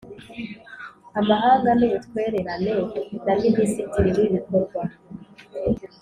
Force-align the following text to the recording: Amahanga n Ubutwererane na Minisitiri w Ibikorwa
Amahanga 1.19 1.69
n 1.79 1.81
Ubutwererane 1.87 2.71
na 3.25 3.33
Minisitiri 3.41 4.09
w 4.17 4.19
Ibikorwa 4.27 4.79